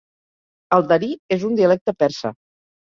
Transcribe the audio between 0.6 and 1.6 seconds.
El darí és